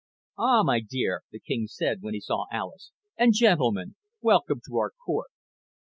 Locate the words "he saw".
2.15-2.47